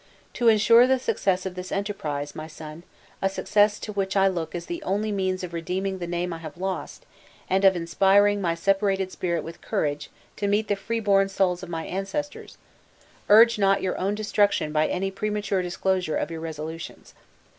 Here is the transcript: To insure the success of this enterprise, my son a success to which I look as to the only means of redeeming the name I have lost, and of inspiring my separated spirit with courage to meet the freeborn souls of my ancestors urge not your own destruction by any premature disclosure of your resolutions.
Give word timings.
To 0.33 0.47
insure 0.47 0.87
the 0.87 0.97
success 0.97 1.45
of 1.45 1.53
this 1.53 1.71
enterprise, 1.71 2.33
my 2.33 2.47
son 2.47 2.81
a 3.21 3.29
success 3.29 3.77
to 3.81 3.93
which 3.93 4.15
I 4.17 4.27
look 4.27 4.55
as 4.55 4.63
to 4.63 4.69
the 4.69 4.81
only 4.81 5.11
means 5.11 5.43
of 5.43 5.53
redeeming 5.53 5.99
the 5.99 6.07
name 6.07 6.33
I 6.33 6.39
have 6.39 6.57
lost, 6.57 7.05
and 7.47 7.63
of 7.63 7.75
inspiring 7.75 8.41
my 8.41 8.55
separated 8.55 9.11
spirit 9.11 9.43
with 9.43 9.61
courage 9.61 10.09
to 10.37 10.47
meet 10.47 10.69
the 10.69 10.75
freeborn 10.75 11.29
souls 11.29 11.61
of 11.61 11.69
my 11.69 11.85
ancestors 11.85 12.57
urge 13.29 13.59
not 13.59 13.83
your 13.83 13.95
own 13.99 14.15
destruction 14.15 14.71
by 14.73 14.87
any 14.87 15.11
premature 15.11 15.61
disclosure 15.61 16.17
of 16.17 16.31
your 16.31 16.39
resolutions. 16.41 17.13